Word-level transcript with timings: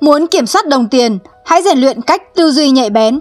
Muốn 0.00 0.26
kiểm 0.26 0.46
soát 0.46 0.68
đồng 0.68 0.88
tiền, 0.88 1.18
hãy 1.44 1.62
rèn 1.62 1.78
luyện 1.78 2.02
cách 2.02 2.34
tư 2.34 2.50
duy 2.50 2.70
nhạy 2.70 2.90
bén. 2.90 3.20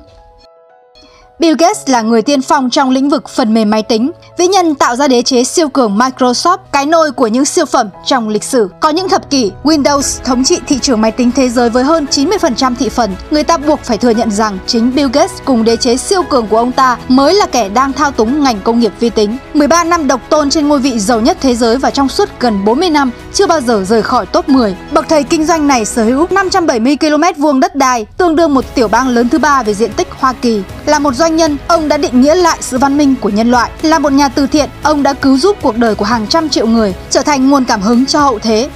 Bill 1.39 1.55
Gates 1.59 1.89
là 1.89 2.01
người 2.01 2.21
tiên 2.21 2.41
phong 2.41 2.69
trong 2.69 2.89
lĩnh 2.89 3.09
vực 3.09 3.29
phần 3.29 3.53
mềm 3.53 3.69
máy 3.69 3.83
tính. 3.83 4.11
Vĩ 4.37 4.47
nhân 4.47 4.75
tạo 4.75 4.95
ra 4.95 5.07
đế 5.07 5.21
chế 5.21 5.43
siêu 5.43 5.69
cường 5.69 5.97
Microsoft, 5.97 6.57
cái 6.71 6.85
nôi 6.85 7.11
của 7.11 7.27
những 7.27 7.45
siêu 7.45 7.65
phẩm 7.65 7.89
trong 8.05 8.29
lịch 8.29 8.43
sử. 8.43 8.69
Có 8.79 8.89
những 8.89 9.09
thập 9.09 9.29
kỷ, 9.29 9.51
Windows 9.63 10.23
thống 10.23 10.43
trị 10.43 10.59
thị 10.67 10.79
trường 10.81 11.01
máy 11.01 11.11
tính 11.11 11.31
thế 11.31 11.49
giới 11.49 11.69
với 11.69 11.83
hơn 11.83 12.05
90% 12.11 12.75
thị 12.79 12.89
phần. 12.89 13.15
Người 13.31 13.43
ta 13.43 13.57
buộc 13.57 13.79
phải 13.83 13.97
thừa 13.97 14.09
nhận 14.09 14.31
rằng 14.31 14.57
chính 14.67 14.95
Bill 14.95 15.09
Gates 15.13 15.31
cùng 15.45 15.63
đế 15.63 15.77
chế 15.77 15.97
siêu 15.97 16.23
cường 16.23 16.47
của 16.47 16.57
ông 16.57 16.71
ta 16.71 16.97
mới 17.07 17.33
là 17.33 17.45
kẻ 17.45 17.69
đang 17.69 17.93
thao 17.93 18.11
túng 18.11 18.43
ngành 18.43 18.59
công 18.63 18.79
nghiệp 18.79 18.91
vi 18.99 19.09
tính. 19.09 19.37
13 19.53 19.83
năm 19.83 20.07
độc 20.07 20.21
tôn 20.29 20.49
trên 20.49 20.67
ngôi 20.67 20.79
vị 20.79 20.99
giàu 20.99 21.21
nhất 21.21 21.37
thế 21.41 21.55
giới 21.55 21.77
và 21.77 21.91
trong 21.91 22.09
suốt 22.09 22.29
gần 22.39 22.65
40 22.65 22.89
năm 22.89 23.11
chưa 23.33 23.47
bao 23.47 23.61
giờ 23.61 23.83
rời 23.87 24.01
khỏi 24.01 24.25
top 24.25 24.49
10. 24.49 24.75
Bậc 24.91 25.09
thầy 25.09 25.23
kinh 25.23 25.45
doanh 25.45 25.67
này 25.67 25.85
sở 25.85 26.03
hữu 26.03 26.27
570 26.29 26.97
km 26.97 27.41
vuông 27.41 27.59
đất 27.59 27.75
đai, 27.75 28.05
tương 28.17 28.35
đương 28.35 28.53
một 28.53 28.75
tiểu 28.75 28.87
bang 28.87 29.07
lớn 29.07 29.29
thứ 29.29 29.39
ba 29.39 29.63
về 29.63 29.73
diện 29.73 29.91
tích 29.93 30.07
Hoa 30.19 30.33
Kỳ. 30.41 30.61
Là 30.87 30.99
một 30.99 31.13
doanh 31.13 31.35
nhân, 31.35 31.57
ông 31.67 31.87
đã 31.87 31.97
định 31.97 32.21
nghĩa 32.21 32.35
lại 32.35 32.57
sự 32.61 32.77
văn 32.77 32.97
minh 32.97 33.15
của 33.21 33.29
nhân 33.29 33.51
loại. 33.51 33.71
Là 33.81 33.99
một 33.99 34.11
nhà 34.11 34.29
từ 34.29 34.47
thiện, 34.47 34.69
ông 34.83 35.03
đã 35.03 35.13
cứu 35.13 35.37
giúp 35.37 35.57
cuộc 35.61 35.77
đời 35.77 35.95
của 35.95 36.05
hàng 36.05 36.27
trăm 36.27 36.49
triệu 36.49 36.67
người, 36.67 36.95
trở 37.09 37.21
thành 37.21 37.49
nguồn 37.49 37.65
cảm 37.65 37.81
hứng 37.81 38.05
cho 38.05 38.19
hậu 38.19 38.39
thế. 38.39 38.69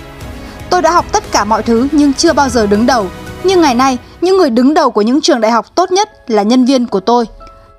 Tôi 0.69 0.81
đã 0.81 0.91
học 0.91 1.05
tất 1.11 1.31
cả 1.31 1.45
mọi 1.45 1.63
thứ 1.63 1.87
nhưng 1.91 2.13
chưa 2.13 2.33
bao 2.33 2.49
giờ 2.49 2.67
đứng 2.67 2.85
đầu. 2.85 3.07
Nhưng 3.43 3.61
ngày 3.61 3.75
nay, 3.75 3.97
những 4.21 4.37
người 4.37 4.49
đứng 4.49 4.73
đầu 4.73 4.91
của 4.91 5.01
những 5.01 5.21
trường 5.21 5.41
đại 5.41 5.51
học 5.51 5.75
tốt 5.75 5.91
nhất 5.91 6.09
là 6.27 6.43
nhân 6.43 6.65
viên 6.65 6.87
của 6.87 6.99
tôi. 6.99 7.25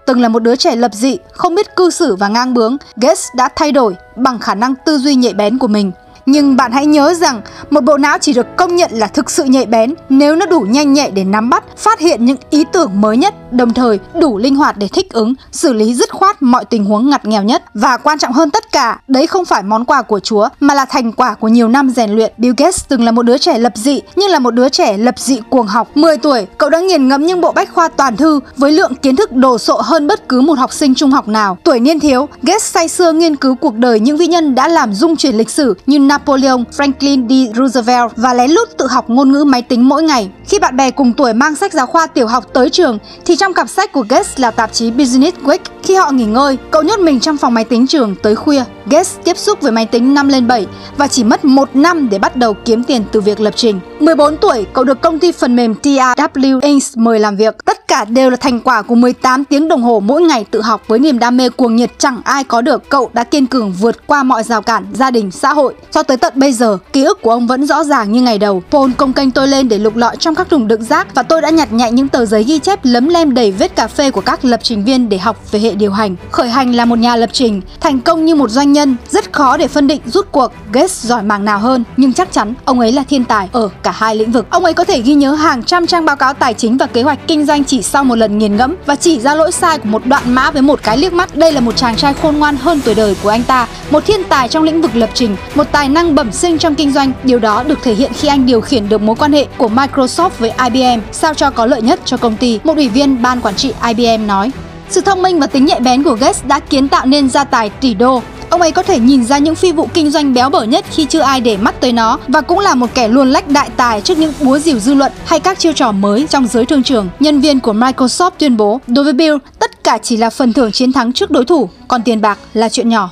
Từng 0.07 0.21
là 0.21 0.29
một 0.29 0.43
đứa 0.43 0.57
trẻ 0.57 0.77
lập 0.77 0.91
dị, 0.95 1.19
không 1.33 1.55
biết 1.55 1.77
cư 1.77 1.91
xử 1.91 2.17
và 2.17 2.29
ngang 2.29 2.55
bướng, 2.55 2.77
Gates 2.97 3.27
đã 3.37 3.49
thay 3.57 3.73
đổi 3.73 3.97
bằng 4.17 4.39
khả 4.39 4.55
năng 4.55 4.75
tư 4.87 4.99
duy 4.99 5.15
nhạy 5.15 5.35
bén 5.35 5.59
của 5.59 5.69
mình. 5.69 5.93
Nhưng 6.27 6.57
bạn 6.57 6.73
hãy 6.73 6.87
nhớ 6.87 7.15
rằng 7.15 7.41
một 7.71 7.81
bộ 7.85 7.99
não 7.99 8.19
chỉ 8.21 8.33
được 8.33 8.47
công 8.57 8.77
nhận 8.77 8.91
là 8.95 9.07
thực 9.07 9.31
sự 9.31 9.45
nhạy 9.45 9.67
bén 9.67 9.95
nếu 10.09 10.37
nó 10.37 10.47
đủ 10.47 10.61
nhanh 10.61 10.93
nhạy 10.93 11.11
để 11.11 11.25
nắm 11.25 11.51
bắt, 11.51 11.65
phát 11.77 12.01
hiện 12.01 12.25
những 12.25 12.37
ý 12.51 12.65
tưởng 12.73 13.01
mới 13.01 13.17
nhất, 13.17 13.53
đồng 13.53 13.75
thời 13.75 13.99
đủ 14.15 14.39
linh 14.39 14.57
hoạt 14.57 14.77
để 14.79 14.89
thích 14.89 15.13
ứng, 15.13 15.35
xử 15.53 15.73
lý 15.73 15.95
dứt 15.95 16.11
khoát 16.11 16.43
mọi 16.43 16.65
tình 16.65 16.85
huống 16.85 17.11
ngặt 17.11 17.25
nghèo 17.25 17.43
nhất. 17.43 17.63
Và 17.75 17.97
quan 17.97 18.19
trọng 18.19 18.33
hơn 18.33 18.51
tất 18.51 18.73
cả, 18.73 19.01
đấy 19.09 19.27
không 19.27 19.45
phải 19.45 19.63
món 19.63 19.85
quà 19.85 20.03
của 20.03 20.21
Chúa 20.21 20.49
mà 20.61 20.75
là 20.75 20.85
thành 20.85 21.13
quả 21.13 21.35
của 21.35 21.49
nhiều 21.49 21.69
năm 21.69 21.91
rèn 21.91 22.11
luyện. 22.11 22.33
Bill 22.37 22.55
Gates 22.57 22.85
từng 22.89 23.05
là 23.05 23.11
một 23.11 23.23
đứa 23.23 23.39
trẻ 23.39 23.59
lập 23.59 23.73
dị 23.75 24.01
nhưng 24.17 24.31
là 24.31 24.39
một 24.39 24.51
đứa 24.51 24.69
trẻ 24.69 24.97
lập 24.97 25.19
dị 25.19 25.41
cuồng 25.51 25.67
học. 25.67 25.97
10 25.97 26.17
tuổi, 26.17 26.47
cậu 26.59 26.71
đã 26.71 26.81
nghiền 26.81 27.09
ngẫm 27.09 27.27
những 27.27 27.41
bộ 27.41 27.53
bách 27.53 27.73
khoa 27.75 27.89
toàn 27.89 28.17
thư 28.17 28.41
với 28.57 28.73
lượng 28.73 28.95
kiến 28.95 29.17
thức 29.17 29.33
đồ 29.33 29.59
sộ 29.59 29.81
hơn 29.85 30.07
bất 30.07 30.29
cứ 30.29 30.41
một 30.41 30.59
học 30.59 30.73
sinh 30.73 30.95
trung 30.95 31.11
học 31.11 31.29
nào. 31.29 31.59
Tuổi 31.65 31.81
niên 31.81 32.01
thiếu, 32.01 32.29
Gates 32.43 32.63
say 32.63 32.89
sưa 32.89 33.13
nghiên 33.13 33.37
cứu 33.37 33.55
cuộc 33.55 33.75
đời 33.75 34.01
những 34.01 34.17
vĩ 34.17 34.27
nhân 34.27 34.55
đã 34.55 34.69
làm 34.69 34.95
dung 34.95 35.17
chuyển 35.17 35.37
lịch 35.37 35.51
sử 35.51 35.75
như 35.87 35.99
Napoleon, 36.13 36.65
Franklin 36.77 37.29
D. 37.29 37.57
Roosevelt 37.57 38.13
và 38.17 38.35
lén 38.35 38.51
lút 38.51 38.69
tự 38.79 38.87
học 38.87 39.11
ngôn 39.11 39.33
ngữ 39.33 39.45
máy 39.45 39.63
tính 39.63 39.89
mỗi 39.89 40.03
ngày. 40.03 40.31
Khi 40.47 40.59
bạn 40.59 40.77
bè 40.77 40.91
cùng 40.91 41.13
tuổi 41.13 41.35
mang 41.35 41.57
sách 41.57 41.73
giáo 41.73 41.87
khoa 41.87 42.07
tiểu 42.07 42.27
học 42.27 42.45
tới 42.53 42.71
trường 42.71 42.99
thì 43.25 43.37
trong 43.37 43.55
cặp 43.55 43.69
sách 43.69 43.93
của 43.93 44.05
Gates 44.09 44.41
là 44.41 44.51
tạp 44.51 44.73
chí 44.73 44.91
Business 44.91 45.39
Week. 45.39 45.59
Khi 45.83 45.95
họ 45.95 46.11
nghỉ 46.11 46.25
ngơi, 46.25 46.59
cậu 46.71 46.83
nhốt 46.83 47.01
mình 47.01 47.21
trong 47.21 47.37
phòng 47.37 47.55
máy 47.55 47.65
tính 47.65 47.87
trường 47.87 48.15
tới 48.23 48.35
khuya. 48.35 48.65
Gates 48.87 49.17
tiếp 49.25 49.39
xúc 49.39 49.61
với 49.61 49.73
máy 49.73 49.87
tính 49.87 50.15
năm 50.15 50.29
lên 50.29 50.47
7 50.47 50.67
và 50.97 51.09
chỉ 51.09 51.25
mất 51.25 51.45
một 51.45 51.77
năm 51.77 52.09
để 52.11 52.19
bắt 52.19 52.37
đầu 52.37 52.55
kiếm 52.55 52.85
tiền 52.85 53.05
từ 53.13 53.21
việc 53.21 53.41
lập 53.41 53.55
trình. 53.57 53.81
14 54.01 54.37
tuổi, 54.37 54.67
cậu 54.73 54.85
được 54.85 55.01
công 55.01 55.19
ty 55.19 55.33
phần 55.33 55.57
mềm 55.57 55.75
TRW 55.83 56.61
Inc. 56.63 56.83
mời 56.97 57.21
làm 57.21 57.37
việc. 57.37 57.65
Tất 57.65 57.89
cả 57.89 58.05
đều 58.05 58.31
là 58.31 58.37
thành 58.37 58.61
quả 58.61 58.83
của 58.83 58.95
18 58.95 59.45
tiếng 59.45 59.69
đồng 59.69 59.83
hồ 59.83 60.01
mỗi 60.01 60.23
ngày 60.23 60.45
tự 60.51 60.63
học 60.63 60.83
với 60.87 60.99
niềm 60.99 61.19
đam 61.19 61.37
mê 61.37 61.49
cuồng 61.49 61.77
nhiệt 61.77 61.91
chẳng 61.99 62.21
ai 62.25 62.45
có 62.45 62.61
được. 62.61 62.89
Cậu 62.89 63.11
đã 63.13 63.25
kiên 63.25 63.47
cường 63.47 63.73
vượt 63.73 64.07
qua 64.07 64.23
mọi 64.23 64.43
rào 64.43 64.63
cản 64.63 64.87
gia 64.95 65.11
đình, 65.11 65.31
xã 65.31 65.53
hội. 65.53 65.75
Cho 65.91 66.02
tới 66.03 66.17
tận 66.17 66.33
bây 66.37 66.53
giờ, 66.53 66.79
ký 66.93 67.05
ức 67.05 67.23
của 67.23 67.31
ông 67.31 67.47
vẫn 67.47 67.67
rõ 67.67 67.85
ràng 67.85 68.13
như 68.13 68.23
ngày 68.23 68.39
đầu. 68.39 68.63
Paul 68.71 68.93
công 68.93 69.13
kênh 69.13 69.31
tôi 69.31 69.49
lên 69.49 69.69
để 69.69 69.79
lục 69.79 69.97
lọi 69.97 70.17
trong 70.17 70.35
các 70.35 70.49
thùng 70.51 70.69
đựng 70.69 70.85
rác 70.85 71.15
và 71.15 71.23
tôi 71.23 71.41
đã 71.41 71.51
nhặt 71.51 71.73
nhạnh 71.73 71.95
những 71.95 72.09
tờ 72.09 72.27
giấy 72.27 72.45
ghi 72.45 72.59
chép 72.59 72.81
lấm 72.83 73.09
lem 73.09 73.35
đầy 73.35 73.53
vết 73.53 73.77
cà 73.77 73.87
phê 73.87 74.11
của 74.11 74.21
các 74.21 74.45
lập 74.45 74.61
trình 74.63 74.85
viên 74.85 75.09
để 75.09 75.19
học 75.19 75.51
về 75.51 75.61
hệ 75.61 75.75
điều 75.75 75.93
hành. 75.93 76.17
Khởi 76.31 76.49
hành 76.49 76.75
là 76.75 76.85
một 76.85 76.99
nhà 76.99 77.17
lập 77.17 77.31
trình, 77.33 77.61
thành 77.81 78.01
công 78.01 78.25
như 78.25 78.35
một 78.35 78.51
doanh 78.51 78.73
nhân, 78.73 78.97
rất 79.11 79.33
khó 79.33 79.57
để 79.57 79.69
phân 79.69 79.87
định 79.87 80.01
rút 80.07 80.33
cuộc 80.33 80.53
Gates 80.73 81.05
giỏi 81.05 81.23
mảng 81.23 81.45
nào 81.45 81.59
hơn, 81.59 81.85
nhưng 81.97 82.13
chắc 82.13 82.33
chắn 82.33 82.55
ông 82.65 82.81
ấy 82.81 82.93
là 82.93 83.05
thiên 83.09 83.25
tài 83.25 83.49
ở 83.53 83.69
cả 83.83 83.91
hai 83.91 84.17
lĩnh 84.17 84.33
vực. 84.33 84.47
Ông 84.51 84.65
ấy 84.65 84.75
có 84.75 84.85
thể 84.85 85.01
ghi 85.01 85.15
nhớ 85.15 85.33
hàng 85.33 85.63
trăm 85.63 85.87
trang 85.87 86.05
báo 86.05 86.17
cáo 86.17 86.35
tài 86.35 86.55
chính 86.55 86.77
và 86.77 86.87
kế 86.87 87.03
hoạch 87.03 87.19
kinh 87.27 87.47
doanh 87.47 87.65
chỉ 87.65 87.83
sau 87.83 88.05
một 88.05 88.15
lần 88.15 88.39
nghiền 88.39 88.57
ngẫm 88.57 88.75
và 88.87 88.97
chỉ 88.97 89.21
ra 89.21 89.35
lỗi 89.35 89.53
sai 89.53 89.79
của 89.79 89.89
một 89.89 90.07
đoạn 90.07 90.35
mã 90.35 90.51
với 90.51 90.63
một 90.63 90.81
cái 90.83 90.99
liếc 90.99 91.13
mắt. 91.13 91.37
Đây 91.37 91.53
là 91.53 91.61
một 91.61 91.77
chàng 91.77 91.97
trai 91.97 92.15
khôn 92.15 92.37
ngoan 92.37 92.57
hơn 92.57 92.81
tuổi 92.85 92.95
đời 92.95 93.17
của 93.23 93.29
anh 93.29 93.43
ta, 93.43 93.69
một 93.91 94.07
thiên 94.07 94.25
tài 94.25 94.49
trong 94.49 94.63
lĩnh 94.63 94.83
vực 94.83 94.97
lập 94.97 95.11
trình, 95.15 95.37
một 95.55 95.67
tài 95.73 95.89
năng 95.93 96.15
bẩm 96.15 96.33
sinh 96.33 96.59
trong 96.59 96.75
kinh 96.75 96.93
doanh. 96.93 97.13
Điều 97.25 97.39
đó 97.39 97.63
được 97.63 97.79
thể 97.83 97.95
hiện 97.95 98.13
khi 98.15 98.29
anh 98.29 98.47
điều 98.47 98.61
khiển 98.61 98.89
được 98.89 99.03
mối 99.03 99.17
quan 99.17 99.33
hệ 99.33 99.47
của 99.57 99.69
Microsoft 99.69 100.31
với 100.39 100.53
IBM 100.65 101.01
sao 101.13 101.35
cho 101.35 101.51
có 101.51 101.67
lợi 101.67 101.83
nhất 101.83 102.01
cho 102.05 102.17
công 102.17 102.37
ty. 102.37 102.61
Một 102.65 102.77
ủy 102.77 102.89
viên 102.89 103.23
ban 103.23 103.41
quản 103.41 103.55
trị 103.55 103.73
IBM 103.89 104.27
nói. 104.27 104.51
Sự 104.91 105.01
thông 105.01 105.23
minh 105.23 105.41
và 105.41 105.47
tính 105.47 105.67
nhạy 105.67 105.81
bén 105.81 106.03
của 106.03 106.15
Gates 106.15 106.45
đã 106.45 106.59
kiến 106.59 106.89
tạo 106.89 107.07
nên 107.07 107.31
gia 107.31 107.45
tài 107.45 107.71
tỷ 107.71 107.95
đô. 107.95 108.23
Ông 108.51 108.61
ấy 108.61 108.73
có 108.73 108.83
thể 108.83 108.99
nhìn 108.99 109.25
ra 109.25 109.39
những 109.39 109.55
phi 109.55 109.73
vụ 109.73 109.89
kinh 109.95 110.11
doanh 110.11 110.35
béo 110.35 110.51
bở 110.51 110.63
nhất 110.63 110.85
khi 110.91 111.05
chưa 111.05 111.21
ai 111.21 111.41
để 111.41 111.57
mắt 111.57 111.81
tới 111.81 111.93
nó 111.93 112.19
và 112.29 112.41
cũng 112.41 112.59
là 112.59 112.75
một 112.75 112.87
kẻ 112.95 113.09
luôn 113.09 113.31
lách 113.31 113.49
đại 113.49 113.71
tài 113.77 114.01
trước 114.01 114.19
những 114.19 114.33
búa 114.41 114.59
rìu 114.59 114.79
dư 114.79 114.95
luận 114.95 115.13
hay 115.25 115.41
các 115.41 115.59
chiêu 115.59 115.73
trò 115.73 115.93
mới 115.93 116.27
trong 116.29 116.47
giới 116.47 116.67
thương 116.67 116.83
trường. 116.83 117.09
Nhân 117.21 117.41
viên 117.41 117.61
của 117.61 117.73
Microsoft 117.73 118.31
tuyên 118.39 118.57
bố, 118.57 118.81
đối 118.87 119.05
với 119.05 119.13
Bill, 119.13 119.37
tất 119.59 119.85
cả 119.85 119.99
chỉ 120.03 120.17
là 120.17 120.31
phần 120.31 120.53
thưởng 120.53 120.73
chiến 120.73 120.93
thắng 120.93 121.13
trước 121.13 121.31
đối 121.31 121.45
thủ, 121.45 121.69
còn 121.89 122.03
tiền 122.03 122.21
bạc 122.21 122.39
là 122.55 122.69
chuyện 122.69 122.89
nhỏ. 122.89 123.11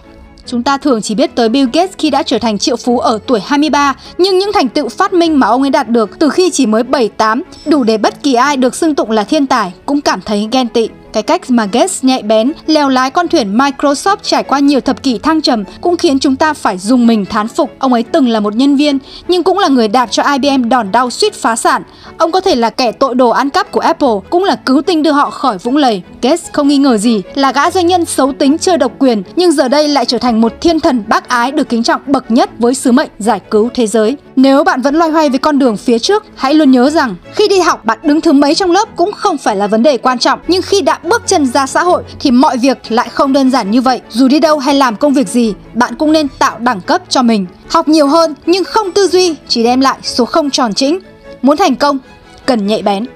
Chúng 0.50 0.62
ta 0.62 0.76
thường 0.76 1.02
chỉ 1.02 1.14
biết 1.14 1.34
tới 1.34 1.48
Bill 1.48 1.68
Gates 1.72 1.96
khi 1.98 2.10
đã 2.10 2.22
trở 2.22 2.38
thành 2.38 2.58
triệu 2.58 2.76
phú 2.76 2.98
ở 2.98 3.18
tuổi 3.26 3.40
23, 3.44 3.94
nhưng 4.18 4.38
những 4.38 4.52
thành 4.52 4.68
tựu 4.68 4.88
phát 4.88 5.12
minh 5.12 5.38
mà 5.38 5.46
ông 5.46 5.62
ấy 5.62 5.70
đạt 5.70 5.88
được 5.88 6.18
từ 6.18 6.28
khi 6.28 6.50
chỉ 6.50 6.66
mới 6.66 6.82
7-8 6.82 7.42
đủ 7.66 7.84
để 7.84 7.98
bất 7.98 8.22
kỳ 8.22 8.34
ai 8.34 8.56
được 8.56 8.74
xưng 8.74 8.94
tụng 8.94 9.10
là 9.10 9.24
thiên 9.24 9.46
tài 9.46 9.72
cũng 9.86 10.00
cảm 10.00 10.20
thấy 10.20 10.48
ghen 10.52 10.68
tị. 10.68 10.88
Cái 11.12 11.22
cách 11.22 11.50
mà 11.50 11.66
Gates 11.72 12.04
nhạy 12.04 12.22
bén 12.22 12.52
leo 12.66 12.88
lái 12.88 13.10
con 13.10 13.28
thuyền 13.28 13.58
Microsoft 13.58 14.16
trải 14.22 14.42
qua 14.42 14.58
nhiều 14.58 14.80
thập 14.80 15.02
kỷ 15.02 15.18
thăng 15.18 15.42
trầm 15.42 15.64
cũng 15.80 15.96
khiến 15.96 16.18
chúng 16.18 16.36
ta 16.36 16.54
phải 16.54 16.78
dùng 16.78 17.06
mình 17.06 17.24
thán 17.24 17.48
phục. 17.48 17.70
Ông 17.78 17.92
ấy 17.92 18.02
từng 18.02 18.28
là 18.28 18.40
một 18.40 18.54
nhân 18.54 18.76
viên 18.76 18.98
nhưng 19.28 19.42
cũng 19.42 19.58
là 19.58 19.68
người 19.68 19.88
đạp 19.88 20.06
cho 20.10 20.22
IBM 20.22 20.68
đòn 20.68 20.92
đau 20.92 21.10
suýt 21.10 21.34
phá 21.34 21.56
sản. 21.56 21.82
Ông 22.18 22.32
có 22.32 22.40
thể 22.40 22.54
là 22.54 22.70
kẻ 22.70 22.92
tội 22.92 23.14
đồ 23.14 23.30
ăn 23.30 23.50
cắp 23.50 23.72
của 23.72 23.80
Apple, 23.80 24.08
cũng 24.30 24.44
là 24.44 24.56
cứu 24.56 24.82
tinh 24.82 25.02
đưa 25.02 25.12
họ 25.12 25.30
khỏi 25.30 25.58
vũng 25.58 25.76
lầy. 25.76 26.02
Gates 26.22 26.44
không 26.52 26.68
nghi 26.68 26.78
ngờ 26.78 26.96
gì 26.96 27.22
là 27.34 27.52
gã 27.52 27.70
doanh 27.70 27.86
nhân 27.86 28.04
xấu 28.04 28.32
tính 28.32 28.58
chơi 28.58 28.78
độc 28.78 28.92
quyền 28.98 29.22
nhưng 29.36 29.52
giờ 29.52 29.68
đây 29.68 29.88
lại 29.88 30.04
trở 30.04 30.18
thành 30.18 30.40
một 30.40 30.52
thiên 30.60 30.80
thần 30.80 31.04
bác 31.08 31.28
ái 31.28 31.52
được 31.52 31.68
kính 31.68 31.82
trọng 31.82 32.00
bậc 32.06 32.30
nhất 32.30 32.50
với 32.58 32.74
sứ 32.74 32.92
mệnh 32.92 33.10
giải 33.18 33.40
cứu 33.50 33.70
thế 33.74 33.86
giới. 33.86 34.16
Nếu 34.36 34.64
bạn 34.64 34.82
vẫn 34.82 34.94
loay 34.94 35.10
hoay 35.10 35.28
với 35.28 35.38
con 35.38 35.58
đường 35.58 35.76
phía 35.76 35.98
trước, 35.98 36.24
hãy 36.34 36.54
luôn 36.54 36.70
nhớ 36.70 36.90
rằng 36.90 37.14
khi 37.34 37.48
đi 37.48 37.60
học 37.60 37.84
bạn 37.84 37.98
đứng 38.02 38.20
thứ 38.20 38.32
mấy 38.32 38.54
trong 38.54 38.70
lớp 38.70 38.88
cũng 38.96 39.12
không 39.12 39.38
phải 39.38 39.56
là 39.56 39.66
vấn 39.66 39.82
đề 39.82 39.96
quan 39.96 40.18
trọng, 40.18 40.38
nhưng 40.48 40.62
khi 40.62 40.80
đã 40.80 40.99
bước 41.02 41.22
chân 41.26 41.46
ra 41.46 41.66
xã 41.66 41.82
hội 41.82 42.02
thì 42.20 42.30
mọi 42.30 42.56
việc 42.56 42.78
lại 42.88 43.08
không 43.08 43.32
đơn 43.32 43.50
giản 43.50 43.70
như 43.70 43.80
vậy. 43.80 44.00
Dù 44.10 44.28
đi 44.28 44.40
đâu 44.40 44.58
hay 44.58 44.74
làm 44.74 44.96
công 44.96 45.12
việc 45.12 45.28
gì, 45.28 45.54
bạn 45.74 45.94
cũng 45.98 46.12
nên 46.12 46.28
tạo 46.38 46.58
đẳng 46.58 46.80
cấp 46.80 47.02
cho 47.08 47.22
mình. 47.22 47.46
Học 47.70 47.88
nhiều 47.88 48.06
hơn 48.06 48.34
nhưng 48.46 48.64
không 48.64 48.92
tư 48.92 49.08
duy 49.08 49.34
chỉ 49.48 49.62
đem 49.64 49.80
lại 49.80 49.98
số 50.02 50.24
không 50.24 50.50
tròn 50.50 50.74
chỉnh. 50.74 50.98
Muốn 51.42 51.56
thành 51.56 51.76
công, 51.76 51.98
cần 52.46 52.66
nhạy 52.66 52.82
bén. 52.82 53.06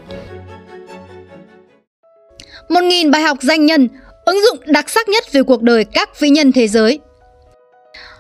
1.000 2.69 3.11
bài 3.11 3.23
học 3.23 3.39
danh 3.41 3.67
nhân, 3.67 3.89
ứng 4.25 4.41
dụng 4.45 4.59
đặc 4.67 4.91
sắc 4.91 5.09
nhất 5.09 5.33
về 5.33 5.43
cuộc 5.43 5.63
đời 5.63 5.85
các 5.85 6.21
vĩ 6.21 6.29
nhân 6.29 6.53
thế 6.53 6.69
giới. 6.69 6.99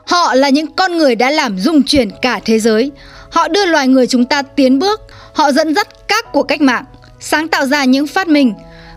Họ 0.06 0.34
là 0.34 0.48
những 0.48 0.75
con 0.76 0.96
người 0.96 1.14
đã 1.14 1.31
làm 1.31 1.58
rung 1.58 1.82
chuyển 1.82 2.10
cả 2.22 2.41
thế 2.44 2.58
giới. 2.58 2.91
Họ 3.31 3.48
đưa 3.48 3.66
loài 3.66 3.88
người 3.88 4.06
chúng 4.06 4.25
ta 4.25 4.42
tiến 4.42 4.78
bước, 4.78 5.00
họ 5.32 5.52
dẫn 5.52 5.75
dắt 5.75 5.88
các 6.08 6.32
cuộc 6.32 6.42
cách 6.42 6.60
mạng, 6.60 6.84
sáng 7.20 7.48
tạo 7.48 7.66
ra 7.66 7.84
những 7.84 8.06
phát 8.06 8.28
minh. 8.28 8.54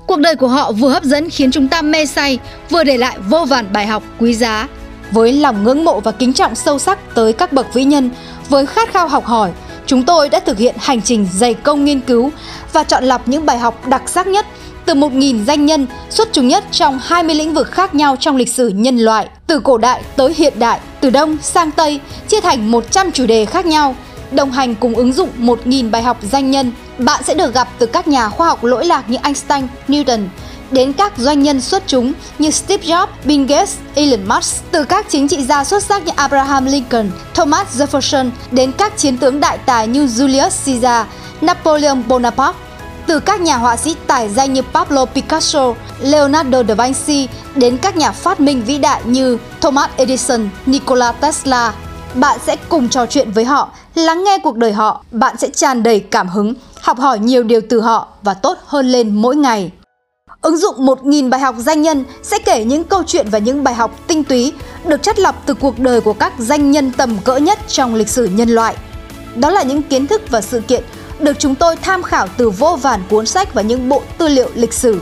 Cuộc 0.07 0.19
đời 0.19 0.35
của 0.35 0.47
họ 0.47 0.71
vừa 0.71 0.89
hấp 0.89 1.03
dẫn 1.03 1.29
khiến 1.29 1.51
chúng 1.51 1.67
ta 1.67 1.81
mê 1.81 2.05
say, 2.05 2.39
vừa 2.69 2.83
để 2.83 2.97
lại 2.97 3.17
vô 3.29 3.45
vàn 3.45 3.73
bài 3.73 3.87
học 3.87 4.03
quý 4.19 4.33
giá. 4.33 4.67
Với 5.11 5.33
lòng 5.33 5.63
ngưỡng 5.63 5.85
mộ 5.85 5.99
và 5.99 6.11
kính 6.11 6.33
trọng 6.33 6.55
sâu 6.55 6.79
sắc 6.79 7.15
tới 7.15 7.33
các 7.33 7.53
bậc 7.53 7.73
vĩ 7.73 7.83
nhân, 7.83 8.09
với 8.49 8.65
khát 8.65 8.93
khao 8.93 9.07
học 9.07 9.25
hỏi, 9.25 9.51
chúng 9.85 10.03
tôi 10.03 10.29
đã 10.29 10.39
thực 10.39 10.57
hiện 10.57 10.75
hành 10.79 11.01
trình 11.01 11.27
dày 11.33 11.53
công 11.53 11.85
nghiên 11.85 11.99
cứu 11.99 12.31
và 12.73 12.83
chọn 12.83 13.03
lọc 13.03 13.27
những 13.27 13.45
bài 13.45 13.57
học 13.57 13.87
đặc 13.87 14.01
sắc 14.05 14.27
nhất 14.27 14.45
từ 14.85 14.93
1.000 14.93 15.45
danh 15.45 15.65
nhân 15.65 15.87
xuất 16.09 16.29
chúng 16.31 16.47
nhất 16.47 16.63
trong 16.71 16.99
20 17.03 17.35
lĩnh 17.35 17.53
vực 17.53 17.71
khác 17.71 17.95
nhau 17.95 18.15
trong 18.19 18.35
lịch 18.35 18.49
sử 18.49 18.67
nhân 18.67 18.97
loại, 18.97 19.29
từ 19.47 19.59
cổ 19.59 19.77
đại 19.77 20.01
tới 20.15 20.33
hiện 20.37 20.53
đại, 20.59 20.79
từ 21.01 21.09
Đông 21.09 21.37
sang 21.41 21.71
Tây, 21.71 21.99
chia 22.27 22.41
thành 22.41 22.71
100 22.71 23.11
chủ 23.11 23.25
đề 23.25 23.45
khác 23.45 23.65
nhau. 23.65 23.95
Đồng 24.31 24.51
hành 24.51 24.75
cùng 24.75 24.95
ứng 24.95 25.13
dụng 25.13 25.29
1.000 25.39 25.91
bài 25.91 26.03
học 26.03 26.17
danh 26.21 26.51
nhân, 26.51 26.71
bạn 26.97 27.23
sẽ 27.23 27.33
được 27.33 27.53
gặp 27.53 27.67
từ 27.79 27.85
các 27.85 28.07
nhà 28.07 28.29
khoa 28.29 28.47
học 28.47 28.63
lỗi 28.63 28.85
lạc 28.85 29.09
như 29.09 29.17
Einstein, 29.23 29.67
Newton, 29.87 30.27
đến 30.71 30.93
các 30.93 31.13
doanh 31.17 31.43
nhân 31.43 31.61
xuất 31.61 31.83
chúng 31.87 32.13
như 32.39 32.51
Steve 32.51 32.85
Jobs, 32.85 33.07
Bill 33.23 33.45
Gates, 33.45 33.75
Elon 33.95 34.27
Musk, 34.27 34.71
từ 34.71 34.83
các 34.83 35.05
chính 35.09 35.27
trị 35.27 35.43
gia 35.43 35.63
xuất 35.63 35.83
sắc 35.83 36.05
như 36.05 36.11
Abraham 36.15 36.65
Lincoln, 36.65 37.11
Thomas 37.33 37.81
Jefferson 37.81 38.29
đến 38.51 38.71
các 38.71 38.97
chiến 38.97 39.17
tướng 39.17 39.39
đại 39.39 39.57
tài 39.57 39.87
như 39.87 40.05
Julius 40.05 40.51
Caesar, 40.65 41.05
Napoleon 41.41 42.01
Bonaparte, 42.07 42.59
từ 43.07 43.19
các 43.19 43.41
nhà 43.41 43.57
họa 43.57 43.77
sĩ 43.77 43.95
tài 44.07 44.29
danh 44.29 44.53
như 44.53 44.61
Pablo 44.61 45.05
Picasso, 45.05 45.73
Leonardo 46.01 46.63
da 46.63 46.75
Vinci 46.75 47.27
đến 47.55 47.77
các 47.77 47.97
nhà 47.97 48.11
phát 48.11 48.39
minh 48.39 48.63
vĩ 48.65 48.77
đại 48.77 49.01
như 49.05 49.37
Thomas 49.61 49.89
Edison, 49.97 50.49
Nikola 50.65 51.11
Tesla. 51.11 51.73
Bạn 52.15 52.39
sẽ 52.45 52.55
cùng 52.69 52.89
trò 52.89 53.05
chuyện 53.05 53.31
với 53.31 53.45
họ, 53.45 53.69
lắng 53.95 54.23
nghe 54.23 54.37
cuộc 54.43 54.57
đời 54.57 54.73
họ, 54.73 55.03
bạn 55.11 55.37
sẽ 55.37 55.49
tràn 55.49 55.83
đầy 55.83 55.99
cảm 55.99 56.27
hứng 56.27 56.53
học 56.81 56.99
hỏi 56.99 57.19
nhiều 57.19 57.43
điều 57.43 57.61
từ 57.69 57.81
họ 57.81 58.07
và 58.23 58.33
tốt 58.33 58.57
hơn 58.65 58.87
lên 58.87 59.15
mỗi 59.15 59.35
ngày. 59.35 59.71
Ứng 60.41 60.57
dụng 60.57 60.75
1.000 60.85 61.29
bài 61.29 61.39
học 61.39 61.55
danh 61.57 61.81
nhân 61.81 62.03
sẽ 62.23 62.39
kể 62.39 62.63
những 62.63 62.83
câu 62.83 63.03
chuyện 63.07 63.27
và 63.31 63.39
những 63.39 63.63
bài 63.63 63.73
học 63.73 63.91
tinh 64.07 64.23
túy 64.23 64.53
được 64.85 65.03
chất 65.03 65.19
lọc 65.19 65.43
từ 65.45 65.53
cuộc 65.53 65.79
đời 65.79 66.01
của 66.01 66.13
các 66.13 66.33
danh 66.37 66.71
nhân 66.71 66.91
tầm 66.97 67.17
cỡ 67.23 67.37
nhất 67.37 67.59
trong 67.67 67.95
lịch 67.95 68.09
sử 68.09 68.25
nhân 68.25 68.49
loại. 68.49 68.75
Đó 69.35 69.49
là 69.49 69.63
những 69.63 69.83
kiến 69.83 70.07
thức 70.07 70.21
và 70.29 70.41
sự 70.41 70.61
kiện 70.61 70.83
được 71.19 71.39
chúng 71.39 71.55
tôi 71.55 71.75
tham 71.75 72.03
khảo 72.03 72.27
từ 72.37 72.49
vô 72.49 72.75
vàn 72.81 73.03
cuốn 73.09 73.25
sách 73.25 73.53
và 73.53 73.61
những 73.61 73.89
bộ 73.89 74.01
tư 74.17 74.27
liệu 74.27 74.49
lịch 74.55 74.73
sử. 74.73 75.01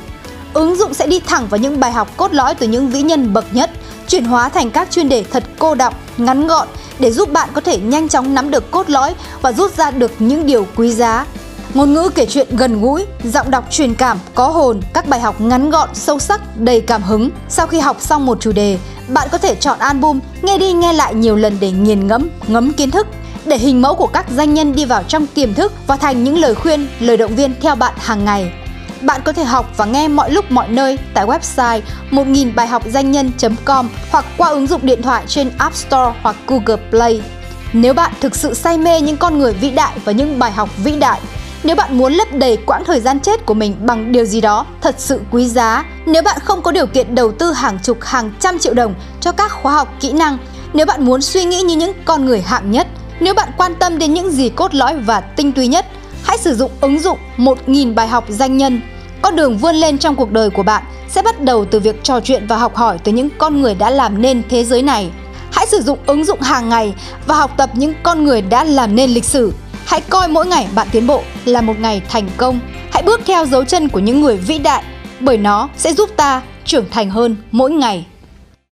Ứng 0.53 0.75
dụng 0.75 0.93
sẽ 0.93 1.07
đi 1.07 1.19
thẳng 1.19 1.47
vào 1.47 1.57
những 1.57 1.79
bài 1.79 1.91
học 1.91 2.17
cốt 2.17 2.33
lõi 2.33 2.55
từ 2.55 2.67
những 2.67 2.89
vĩ 2.89 3.01
nhân 3.01 3.33
bậc 3.33 3.45
nhất, 3.51 3.69
chuyển 4.07 4.25
hóa 4.25 4.49
thành 4.49 4.71
các 4.71 4.91
chuyên 4.91 5.09
đề 5.09 5.23
thật 5.31 5.43
cô 5.59 5.75
đọng, 5.75 5.93
ngắn 6.17 6.47
gọn 6.47 6.67
để 6.99 7.11
giúp 7.11 7.31
bạn 7.31 7.49
có 7.53 7.61
thể 7.61 7.77
nhanh 7.77 8.09
chóng 8.09 8.33
nắm 8.33 8.51
được 8.51 8.71
cốt 8.71 8.89
lõi 8.89 9.13
và 9.41 9.51
rút 9.51 9.77
ra 9.77 9.91
được 9.91 10.11
những 10.19 10.45
điều 10.45 10.67
quý 10.75 10.91
giá. 10.91 11.25
Ngôn 11.73 11.93
ngữ 11.93 12.09
kể 12.15 12.25
chuyện 12.25 12.47
gần 12.51 12.81
gũi, 12.81 13.05
giọng 13.23 13.51
đọc 13.51 13.63
truyền 13.71 13.93
cảm, 13.95 14.19
có 14.35 14.47
hồn, 14.47 14.81
các 14.93 15.07
bài 15.07 15.19
học 15.19 15.41
ngắn 15.41 15.69
gọn, 15.69 15.89
sâu 15.93 16.19
sắc, 16.19 16.41
đầy 16.59 16.81
cảm 16.81 17.03
hứng. 17.03 17.29
Sau 17.49 17.67
khi 17.67 17.79
học 17.79 18.01
xong 18.01 18.25
một 18.25 18.37
chủ 18.41 18.51
đề, 18.51 18.77
bạn 19.07 19.27
có 19.31 19.37
thể 19.37 19.55
chọn 19.55 19.79
album, 19.79 20.19
nghe 20.41 20.57
đi 20.57 20.73
nghe 20.73 20.93
lại 20.93 21.13
nhiều 21.13 21.35
lần 21.35 21.57
để 21.59 21.71
nghiền 21.71 22.07
ngẫm, 22.07 22.29
ngấm 22.47 22.73
kiến 22.73 22.91
thức 22.91 23.07
để 23.45 23.57
hình 23.57 23.81
mẫu 23.81 23.95
của 23.95 24.07
các 24.07 24.25
danh 24.35 24.53
nhân 24.53 24.75
đi 24.75 24.85
vào 24.85 25.03
trong 25.03 25.27
tiềm 25.27 25.53
thức 25.53 25.73
và 25.87 25.97
thành 25.97 26.23
những 26.23 26.37
lời 26.37 26.55
khuyên, 26.55 26.87
lời 26.99 27.17
động 27.17 27.35
viên 27.35 27.53
theo 27.61 27.75
bạn 27.75 27.93
hàng 27.97 28.25
ngày. 28.25 28.51
Bạn 29.01 29.21
có 29.25 29.33
thể 29.33 29.43
học 29.43 29.71
và 29.77 29.85
nghe 29.85 30.07
mọi 30.07 30.31
lúc 30.31 30.51
mọi 30.51 30.67
nơi 30.67 30.97
tại 31.13 31.25
website 31.25 31.81
1000 32.11 32.55
bài 32.55 32.67
học 32.67 32.83
danh 32.85 33.11
nhân.com 33.11 33.89
hoặc 34.11 34.25
qua 34.37 34.49
ứng 34.49 34.67
dụng 34.67 34.81
điện 34.83 35.01
thoại 35.01 35.23
trên 35.27 35.51
App 35.57 35.75
Store 35.75 36.13
hoặc 36.21 36.35
Google 36.47 36.83
Play. 36.89 37.21
Nếu 37.73 37.93
bạn 37.93 38.11
thực 38.21 38.35
sự 38.35 38.53
say 38.53 38.77
mê 38.77 39.01
những 39.01 39.17
con 39.17 39.39
người 39.39 39.53
vĩ 39.53 39.71
đại 39.71 39.97
và 40.05 40.11
những 40.11 40.39
bài 40.39 40.51
học 40.51 40.69
vĩ 40.77 40.99
đại, 40.99 41.19
nếu 41.63 41.75
bạn 41.75 41.97
muốn 41.97 42.13
lấp 42.13 42.27
đầy 42.33 42.57
quãng 42.57 42.83
thời 42.85 42.99
gian 42.99 43.19
chết 43.19 43.45
của 43.45 43.53
mình 43.53 43.75
bằng 43.85 44.11
điều 44.11 44.25
gì 44.25 44.41
đó 44.41 44.65
thật 44.81 44.95
sự 44.97 45.21
quý 45.31 45.47
giá, 45.47 45.85
nếu 46.05 46.21
bạn 46.21 46.39
không 46.43 46.61
có 46.61 46.71
điều 46.71 46.87
kiện 46.87 47.15
đầu 47.15 47.31
tư 47.31 47.51
hàng 47.51 47.79
chục 47.83 47.97
hàng 48.01 48.31
trăm 48.39 48.59
triệu 48.59 48.73
đồng 48.73 48.93
cho 49.21 49.31
các 49.31 49.51
khóa 49.51 49.73
học 49.73 49.93
kỹ 49.99 50.11
năng, 50.11 50.37
nếu 50.73 50.85
bạn 50.85 51.05
muốn 51.05 51.21
suy 51.21 51.45
nghĩ 51.45 51.61
như 51.61 51.75
những 51.75 51.93
con 52.05 52.25
người 52.25 52.41
hạng 52.41 52.71
nhất, 52.71 52.87
nếu 53.19 53.33
bạn 53.33 53.49
quan 53.57 53.75
tâm 53.75 53.97
đến 53.97 54.13
những 54.13 54.31
gì 54.31 54.49
cốt 54.49 54.75
lõi 54.75 54.97
và 54.97 55.21
tinh 55.21 55.51
túy 55.51 55.67
nhất, 55.67 55.85
hãy 56.25 56.37
sử 56.37 56.55
dụng 56.55 56.71
ứng 56.81 56.99
dụng 56.99 57.17
1.000 57.37 57.95
bài 57.95 58.07
học 58.07 58.25
danh 58.29 58.57
nhân. 58.57 58.81
Con 59.21 59.35
đường 59.35 59.57
vươn 59.57 59.75
lên 59.75 59.97
trong 59.97 60.15
cuộc 60.15 60.31
đời 60.31 60.49
của 60.49 60.63
bạn 60.63 60.83
sẽ 61.09 61.21
bắt 61.21 61.41
đầu 61.41 61.65
từ 61.65 61.79
việc 61.79 62.03
trò 62.03 62.19
chuyện 62.19 62.47
và 62.47 62.57
học 62.57 62.75
hỏi 62.75 62.97
từ 63.03 63.11
những 63.11 63.29
con 63.37 63.61
người 63.61 63.75
đã 63.75 63.89
làm 63.89 64.21
nên 64.21 64.41
thế 64.49 64.63
giới 64.63 64.81
này. 64.81 65.09
Hãy 65.51 65.67
sử 65.67 65.81
dụng 65.81 65.99
ứng 66.05 66.25
dụng 66.25 66.41
hàng 66.41 66.69
ngày 66.69 66.93
và 67.25 67.35
học 67.35 67.51
tập 67.57 67.69
những 67.73 67.93
con 68.03 68.23
người 68.23 68.41
đã 68.41 68.63
làm 68.63 68.95
nên 68.95 69.09
lịch 69.09 69.25
sử. 69.25 69.53
Hãy 69.85 70.01
coi 70.01 70.27
mỗi 70.27 70.45
ngày 70.45 70.67
bạn 70.75 70.87
tiến 70.91 71.07
bộ 71.07 71.21
là 71.45 71.61
một 71.61 71.79
ngày 71.79 72.01
thành 72.09 72.29
công. 72.37 72.59
Hãy 72.91 73.03
bước 73.03 73.21
theo 73.25 73.45
dấu 73.45 73.63
chân 73.63 73.89
của 73.89 73.99
những 73.99 74.21
người 74.21 74.37
vĩ 74.37 74.57
đại, 74.57 74.83
bởi 75.19 75.37
nó 75.37 75.69
sẽ 75.77 75.93
giúp 75.93 76.09
ta 76.15 76.41
trưởng 76.65 76.89
thành 76.91 77.09
hơn 77.09 77.35
mỗi 77.51 77.71
ngày. 77.71 78.05